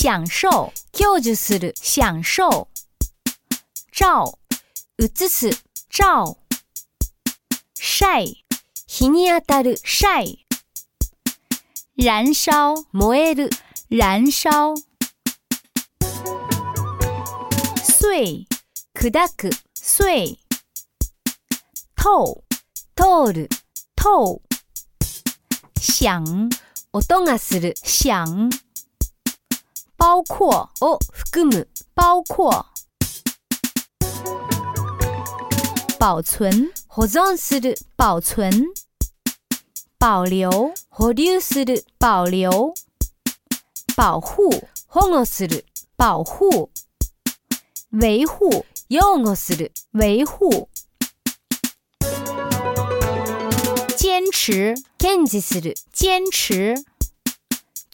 [0.00, 2.68] 享受，享受，する，享受。
[3.90, 4.38] 照，
[4.98, 5.50] 映す，
[5.90, 6.38] 照，
[7.74, 8.22] 晒，
[8.86, 10.38] 日に当たる，晒，
[11.96, 13.50] 燃烧，燃える，
[13.88, 14.76] 燃烧，
[17.82, 18.46] 碎、
[18.94, 20.38] 砕く、碎、
[21.96, 22.44] 透、
[22.94, 23.48] 通る、
[23.96, 24.40] 透、
[25.80, 26.22] 响、
[26.92, 28.48] 音がする、响。
[30.08, 30.98] 包括哦，
[31.30, 32.50] 含む，包括；
[35.98, 38.50] 保存、保存する、保存；
[39.98, 40.48] 保留、
[40.96, 42.48] 保留する、保留；
[43.94, 44.48] 保护、
[44.88, 45.60] 保護する、
[45.98, 46.70] 保护；
[47.90, 50.70] 维护、維護する、维护；
[53.94, 56.82] 坚持、堅持する、坚持。